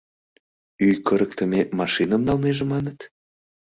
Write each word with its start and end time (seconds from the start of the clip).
—Ӱй 0.87 0.93
кырыктыме 1.07 1.61
машиным 1.79 2.21
налнеже, 2.27 2.65
маныт? 2.71 2.99